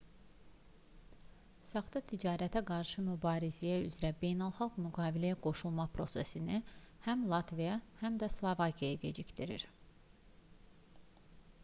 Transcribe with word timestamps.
saxta 1.71 1.99
ticarətə 2.11 2.61
qarşı 2.69 3.03
mübarizə 3.09 3.75
üzrə 3.91 4.09
beynəlxalq 4.23 4.79
müqaviləyə 4.85 5.35
qoşulma 5.43 5.87
prosesini 5.97 6.57
həm 7.09 7.25
latviya 7.35 7.75
həm 8.05 8.17
də 8.23 8.31
slovakiya 8.37 9.01
gecikdirir 9.05 9.67